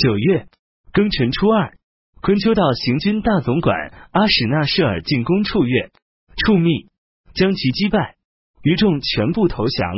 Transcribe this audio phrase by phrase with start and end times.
[0.00, 0.48] 九月
[0.94, 1.76] 庚辰初二，
[2.22, 3.76] 昆丘道行军大总管
[4.12, 5.90] 阿史那舍尔进攻处月，
[6.38, 6.86] 处密
[7.34, 8.16] 将其击败，
[8.62, 9.92] 余众全部投降。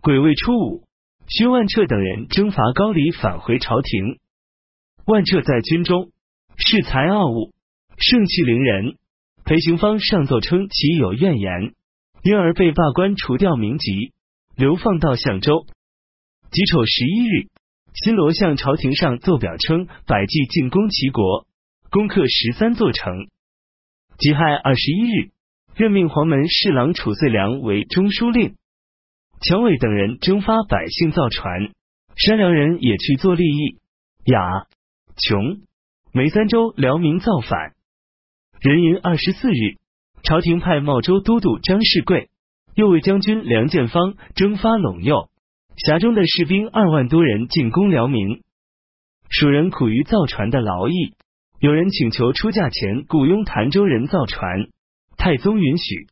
[0.00, 0.84] 癸未初五，
[1.28, 4.18] 薛万彻等人征伐高丽，返回朝廷。
[5.04, 6.10] 万彻在军中
[6.56, 7.52] 恃才傲物，
[7.98, 8.96] 盛气凌人。
[9.44, 11.74] 裴行方上奏称其有怨言，
[12.22, 14.14] 因而被罢官，除掉名籍，
[14.56, 15.66] 流放到相州。
[16.50, 17.51] 己丑十一日，
[17.94, 21.46] 新罗向朝廷上奏表称，百济进攻齐国，
[21.90, 23.28] 攻克十三座城。
[24.18, 25.30] 己亥二十一日，
[25.74, 28.54] 任命黄门侍郎褚遂良为中书令。
[29.40, 31.72] 乔伟等人征发百姓造船，
[32.16, 33.78] 山梁人也去做利益。
[34.24, 34.66] 雅、
[35.16, 35.62] 琼、
[36.12, 37.74] 梅三州辽民造反。
[38.60, 39.78] 壬寅二十四日，
[40.22, 42.30] 朝廷派茂州都督张世贵、
[42.74, 45.28] 右卫将军梁建方征发陇右，
[45.76, 48.42] 峡中的士兵二万多人进攻辽民。
[49.30, 51.14] 蜀人苦于造船的劳役，
[51.58, 54.68] 有人请求出价钱雇佣潭州人造船，
[55.16, 56.06] 太宗允许。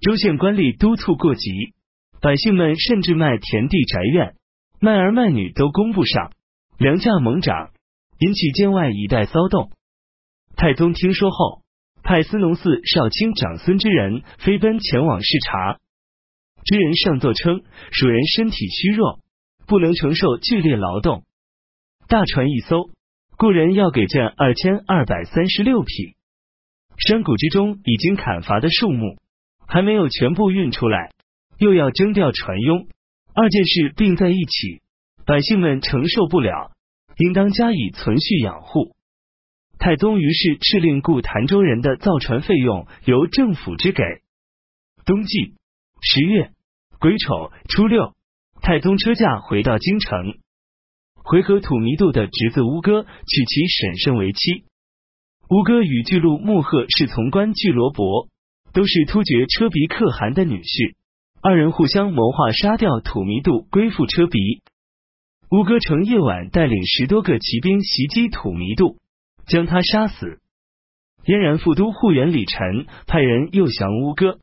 [0.00, 1.74] 州县官吏督促过急，
[2.22, 4.34] 百姓们甚至卖田地宅院，
[4.80, 6.32] 卖儿卖女都供不上，
[6.78, 7.72] 粮价猛涨，
[8.18, 9.70] 引起监外一带骚动。
[10.56, 11.60] 太宗听说后，
[12.02, 15.78] 派司农寺少卿长孙之人飞奔前往视察。
[16.64, 19.20] 知人上奏称，蜀人身体虚弱，
[19.66, 21.24] 不能承受剧烈劳动。
[22.08, 22.90] 大船一艘，
[23.36, 26.16] 故人要给朕二千二百三十六匹。
[26.98, 29.16] 山谷之中已经砍伐的树木
[29.66, 31.10] 还没有全部运出来，
[31.58, 32.88] 又要征调船佣，
[33.34, 34.82] 二件事并在一起，
[35.24, 36.72] 百姓们承受不了，
[37.16, 38.94] 应当加以存续养护。
[39.78, 44.02] 太宗于是敕令雇潭州人的造船费用由政府支给。
[45.06, 45.54] 冬季
[46.00, 46.50] 十月
[46.98, 48.14] 癸丑初六，
[48.60, 50.34] 太宗车驾回到京城，
[51.14, 54.64] 回纥土弥度的侄子乌哥娶其婶婶为妻。
[55.48, 58.28] 乌哥与巨鹿穆赫是从官巨罗伯，
[58.72, 60.94] 都是突厥车鼻可汗的女婿，
[61.42, 64.62] 二人互相谋划杀掉土弥度，归附车鼻。
[65.50, 68.98] 乌哥乘夜晚带领十多个骑兵袭击土弥度。
[69.46, 70.38] 将他杀死。
[71.24, 74.38] 燕然副都护元李晨派人诱降乌哥，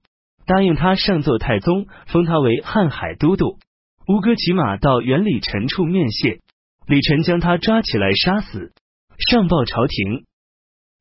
[0.47, 3.59] 答应他上奏太宗，封他为瀚海都督。
[4.08, 6.40] 乌哥骑马到元李晨处面谢，
[6.88, 8.72] 李晨将他抓起来杀死，
[9.19, 10.25] 上报朝廷。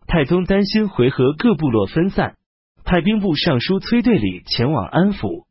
[0.08, 2.34] 太宗担心回纥各部落分散，
[2.84, 5.46] 派兵部尚书崔队礼前往安抚。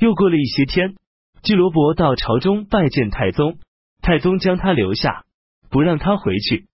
[0.00, 0.96] 又过了一些天，
[1.44, 3.58] 巨罗伯到朝中拜见太宗，
[4.02, 5.24] 太宗将他留下，
[5.70, 6.66] 不让他回去。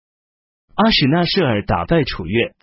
[0.75, 2.55] 阿史那舍尔打败楚越，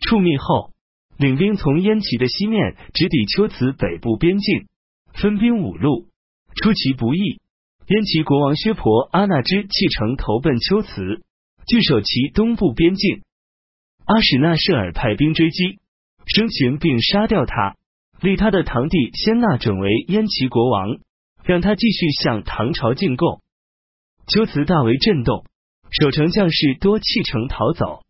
[0.00, 0.72] 处密后，
[1.18, 4.66] 领兵从燕齐的西面直抵龟兹北部边境，
[5.14, 6.08] 分兵五路，
[6.56, 7.40] 出其不意。
[7.86, 11.22] 燕齐国王薛婆阿那支弃城投奔龟兹，
[11.66, 13.22] 据守其东部边境。
[14.04, 15.78] 阿史那舍尔派兵追击，
[16.26, 17.76] 生擒并杀掉他，
[18.20, 20.98] 立他的堂弟先纳准为燕齐国王，
[21.44, 23.40] 让他继续向唐朝进贡。
[24.26, 25.44] 龟兹大为震动。
[25.88, 28.02] 守城将士多弃城逃走。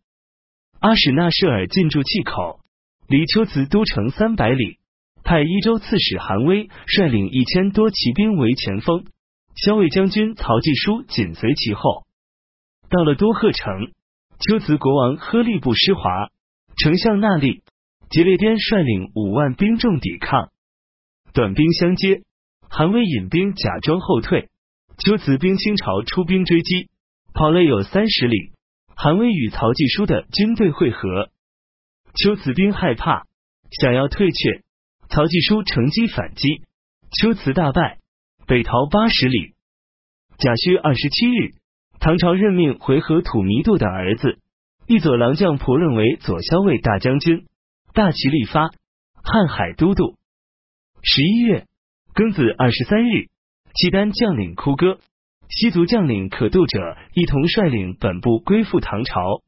[0.79, 2.59] 阿史那舍尔进驻气口，
[3.07, 4.79] 离龟兹都城三百里，
[5.23, 9.05] 派伊州刺史韩威率领一千多骑兵为前锋，
[9.55, 12.05] 骁卫将军曹继书紧随其后。
[12.89, 13.91] 到了多贺城，
[14.49, 16.29] 龟兹国王呵利布施华，
[16.75, 17.63] 丞相那利
[18.09, 20.49] 吉列颠率领五万兵众抵抗，
[21.33, 22.23] 短兵相接，
[22.69, 24.49] 韩威引兵假装后退，
[25.05, 26.89] 龟兹兵倾巢出兵追击。
[27.33, 28.51] 跑了有三十里，
[28.95, 31.29] 韩威与曹继书的军队会合，
[32.17, 33.27] 丘辞兵害怕，
[33.69, 34.63] 想要退却，
[35.07, 36.63] 曹继书乘机反击，
[37.11, 37.99] 丘辞大败，
[38.47, 39.53] 北逃八十里。
[40.39, 41.51] 甲戌二十七日，
[41.99, 44.39] 唐朝任命回纥土弥度的儿子
[44.87, 47.45] 一左郎将仆论为左骁卫大将军，
[47.93, 48.69] 大旗立发，
[49.23, 50.15] 瀚海都督。
[51.03, 51.65] 十一月
[52.15, 53.27] 庚子二十三日，
[53.75, 54.99] 契丹将领哭歌。
[55.49, 59.43] 西族将领可度者一同率领本部归附唐朝，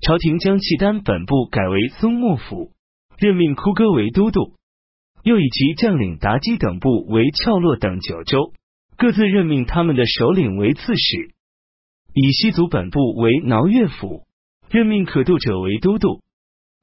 [0.00, 2.72] 朝廷将契丹本部改为松漠府，
[3.18, 4.54] 任命哭歌为都督，
[5.22, 8.54] 又以其将领妲己等部为翘洛等九州，
[8.96, 11.34] 各自任命他们的首领为刺史。
[12.14, 14.24] 以西族本部为挠月府，
[14.70, 16.22] 任命可度者为都督，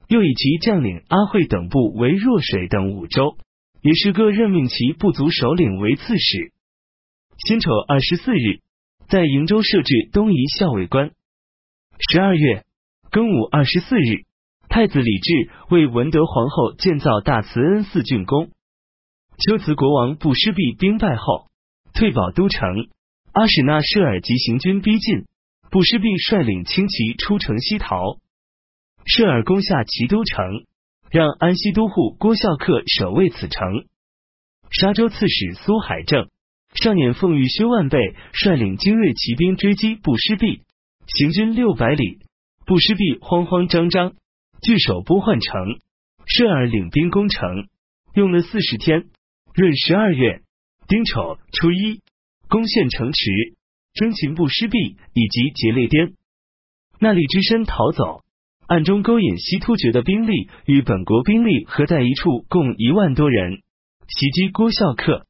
[0.06, 3.36] 又以其将领阿惠等部为若水等五州，
[3.82, 6.52] 也是各任命其部族首领为刺史。
[7.46, 8.60] 辛丑二十四日，
[9.08, 11.10] 在瀛州设置东夷校尉官。
[11.98, 12.64] 十二月
[13.10, 14.26] 庚午二十四日，
[14.68, 18.50] 太子李治为文德皇后建造大慈恩寺竣工。
[19.38, 21.46] 龟兹国王布失毕兵败后，
[21.94, 22.68] 退保都城。
[23.32, 25.24] 阿史那舍尔及行军逼近，
[25.70, 28.18] 布施弼率领轻骑出城西逃，
[29.06, 30.64] 设尔攻下齐都城，
[31.10, 33.86] 让安西都护郭孝恪守卫此城。
[34.70, 36.28] 沙州刺史苏海正
[36.74, 37.98] 上年奉御薛万倍
[38.34, 40.60] 率领精锐骑兵追击布施弼，
[41.06, 42.18] 行军六百里，
[42.68, 44.12] 布施弼慌慌张张，
[44.60, 45.78] 据守波换城。
[46.26, 47.66] 顺尔领兵攻城，
[48.12, 49.06] 用了四十天。
[49.54, 50.42] 闰十二月。
[50.86, 52.02] 丁丑初一，
[52.46, 53.30] 攻陷城池。
[53.94, 56.12] 征秦布施弼以及劫列颠，
[57.00, 58.20] 那力只身逃走，
[58.66, 63.62] 暗中勾引西突厥的兵力与本国兵力合在一处，共一万多人，
[64.08, 65.22] 袭击郭孝恪。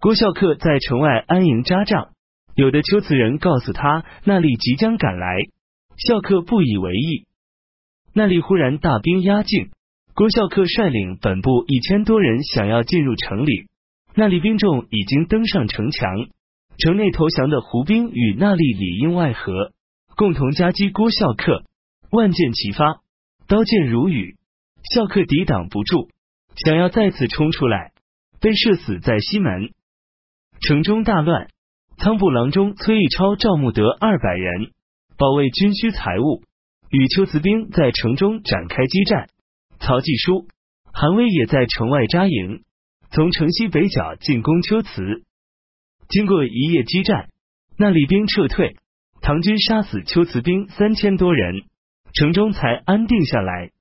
[0.00, 2.10] 郭孝恪在城外安营扎帐，
[2.56, 5.36] 有的丘辞人告诉他那力即将赶来，
[5.98, 7.26] 孝恪不以为意。
[8.14, 9.70] 那里忽然大兵压境，
[10.14, 13.66] 郭孝克率领本部一千多人想要进入城里，
[14.14, 16.28] 那里兵众已经登上城墙。
[16.78, 19.72] 城内投降的胡兵与那力里应外合，
[20.14, 21.64] 共同夹击郭孝克，
[22.12, 23.00] 万箭齐发，
[23.48, 24.36] 刀剑如雨，
[24.94, 26.08] 孝恪抵挡不住，
[26.54, 27.90] 想要再次冲出来，
[28.40, 29.70] 被射死在西门。
[30.60, 31.48] 城中大乱，
[31.98, 34.70] 仓部郎中崔义超、赵慕德二百人
[35.18, 36.44] 保卫军需财物，
[36.90, 39.28] 与丘辞兵在城中展开激战。
[39.80, 40.46] 曹继书、
[40.92, 42.62] 韩威也在城外扎营，
[43.10, 45.24] 从城西北角进攻丘辞。
[46.08, 47.30] 经过一夜激战，
[47.76, 48.76] 那里兵撤退，
[49.20, 51.64] 唐军杀死丘辞兵三千多人，
[52.12, 53.72] 城中才安定下来。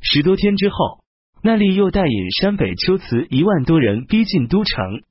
[0.00, 1.02] 十多天之后，
[1.42, 5.02] 那里又带引山北丘辞一万多人逼近都城，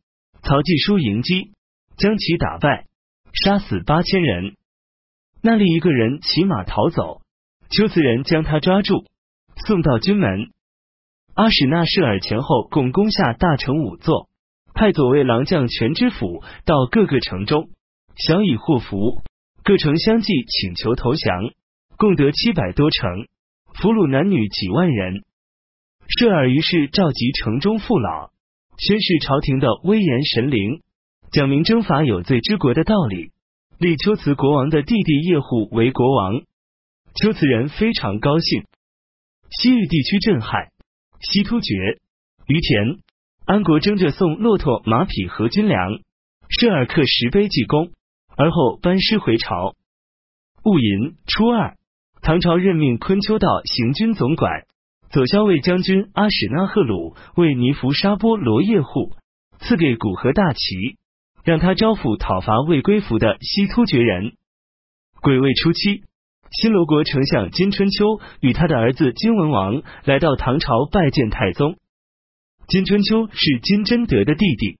[0.43, 1.51] 曹继书迎击，
[1.97, 2.85] 将其打败，
[3.33, 4.55] 杀死八千人。
[5.43, 7.21] 那里一个人骑马逃走，
[7.71, 9.05] 丘辞人将他抓住，
[9.65, 10.51] 送到军门。
[11.33, 14.29] 阿史那舍尔前后共攻下大城五座。
[14.75, 17.69] 派左卫郎将全知府到各个城中，
[18.15, 19.21] 小以祸福，
[19.63, 21.49] 各城相继请求投降，
[21.97, 23.27] 共得七百多城，
[23.73, 25.23] 俘虏男女几万人。
[26.07, 28.29] 舍尔于是召集城中父老，
[28.77, 30.81] 宣示朝廷的威严神灵，
[31.31, 33.31] 讲明征伐有罪之国的道理，
[33.81, 36.43] 立丘辞国王的弟弟叶护为国王。
[37.15, 38.67] 丘辞人非常高兴。
[39.49, 40.67] 西域地区震撼，
[41.19, 41.73] 西突厥、
[42.45, 42.99] 于田。
[43.43, 45.99] 安国争着送骆驼、马匹和军粮，
[46.47, 47.89] 设尔克石碑记功，
[48.37, 49.73] 而后班师回朝。
[50.63, 51.75] 戊寅初二，
[52.21, 54.67] 唐朝任命昆丘道行军总管、
[55.09, 59.15] 左骁卫将军阿史那赫鲁为尼福沙波罗叶护，
[59.57, 60.97] 赐给古河大旗，
[61.43, 64.33] 让他招抚讨伐未归服的西突厥人。
[65.21, 66.03] 癸未初期，
[66.51, 71.77] 新罗国丞相金春秋与他的儿子金文王来到唐朝拜见太宗。
[72.67, 74.79] 金春秋是金贞德的弟弟，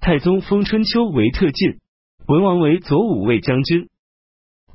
[0.00, 1.78] 太宗封春秋为特进，
[2.26, 3.88] 文王为左武卫将军。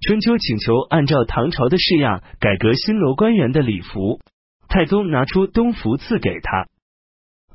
[0.01, 4.19] 春秋请求按照唐朝的式样改革新罗官员的礼服，
[4.67, 6.67] 太宗拿出东服赐给他。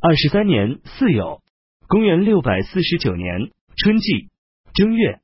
[0.00, 1.40] 二十三年巳酉，
[1.88, 4.28] 公元六百四十九年春季
[4.74, 5.20] 正月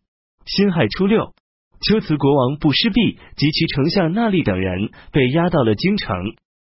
[0.46, 1.34] 辛亥初六，
[1.80, 6.16] 龟兹国王布施弼及其丞相那利等人被押到了京城，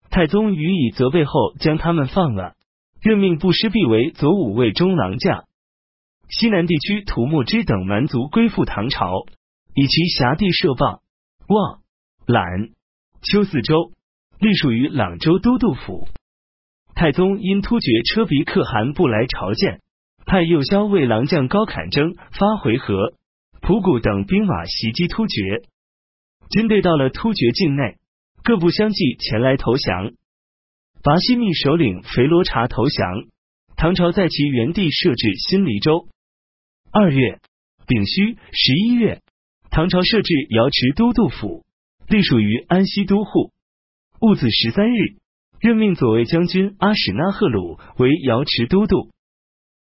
[0.08, 2.54] 太宗予以责备后，将他们放了。
[3.02, 5.44] 任命布施弼为左武卫中郎将，
[6.30, 9.26] 西南地区土木之等蛮族归附唐朝，
[9.74, 11.00] 以其辖地设傍、
[11.48, 11.80] 望、
[12.24, 12.70] 览、
[13.20, 13.92] 丘四州，
[14.38, 16.08] 隶属于朗州都督府。
[16.94, 19.80] 太宗因突厥车鼻可汗不来朝见，
[20.26, 23.14] 派右骁卫郎将高侃征发回纥、
[23.60, 25.62] 仆谷等兵马袭击突厥，
[26.50, 27.96] 军队到了突厥境内，
[28.44, 30.12] 各部相继前来投降。
[31.02, 33.24] 拔西密首领肥罗察投降，
[33.76, 36.06] 唐朝在其原地设置新黎州。
[36.92, 37.40] 二月
[37.86, 39.22] 丙戌，十一月，
[39.70, 41.64] 唐朝设置瑶池都督府，
[42.06, 43.50] 隶属于安西都护。
[44.20, 45.16] 戊子十三日，
[45.62, 49.11] 任命左卫将军阿史那赫鲁为瑶池都督。